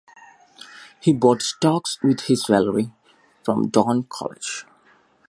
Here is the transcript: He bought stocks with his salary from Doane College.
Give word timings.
He 0.99 1.13
bought 1.13 1.43
stocks 1.43 1.99
with 2.01 2.21
his 2.21 2.43
salary 2.47 2.91
from 3.43 3.67
Doane 3.69 4.07
College. 4.09 4.65